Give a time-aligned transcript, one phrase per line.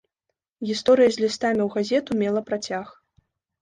[0.69, 2.85] Гісторыя з лістамі ў газету мела працяг.